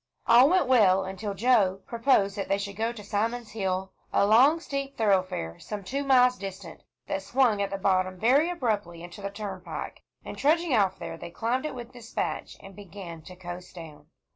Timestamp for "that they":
2.35-2.57